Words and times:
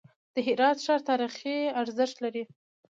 د 0.33 0.35
هرات 0.47 0.77
ښار 0.85 0.99
تاریخي 1.09 1.57
ارزښت 1.81 2.17
لري. 2.23 2.43